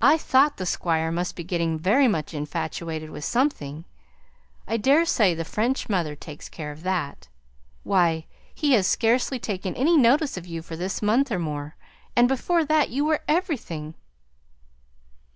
[0.00, 3.84] "I thought the Squire must be getting very much infatuated with something.
[4.68, 7.26] I daresay the French mother takes care of that.
[7.82, 8.26] Why!
[8.54, 11.74] he has scarcely taken any notice of you for this month or more,
[12.14, 13.96] and before that you were everything."